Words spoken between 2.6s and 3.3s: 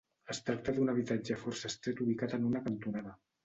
cantonada.